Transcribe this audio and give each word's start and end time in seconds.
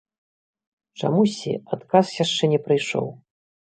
Чамусьці 1.03 1.55
адказ 1.79 2.05
яшчэ 2.25 2.53
не 2.57 2.65
прыйшоў. 2.69 3.07